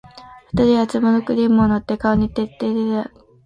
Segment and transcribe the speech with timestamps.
[0.55, 3.11] 二人は壺のクリームを、顔に塗って手に塗って